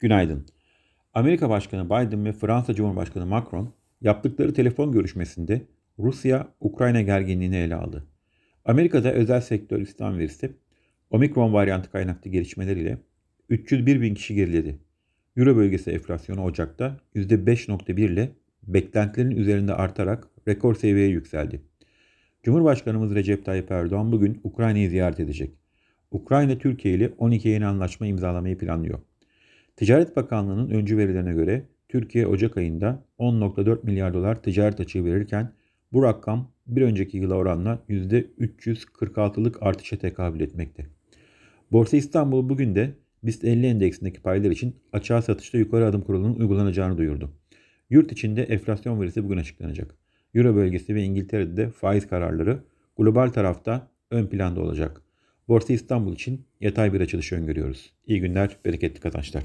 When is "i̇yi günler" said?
58.06-58.56